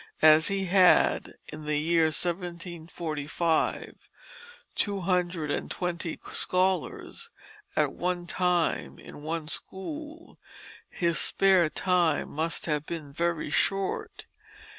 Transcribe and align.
As 0.23 0.47
he 0.47 0.65
had, 0.65 1.35
in 1.49 1.65
the 1.65 1.77
year 1.77 2.05
1745, 2.05 4.09
two 4.73 5.01
hundred 5.01 5.51
and 5.51 5.69
twenty 5.69 6.19
scholars 6.31 7.29
at 7.75 7.93
one 7.93 8.25
time 8.25 8.97
in 8.97 9.21
one 9.21 9.47
school, 9.47 10.39
his 10.89 11.19
spare 11.19 11.69
time 11.69 12.29
must 12.29 12.65
have 12.65 12.87
been 12.87 13.13
very 13.13 13.51
short. 13.51 14.25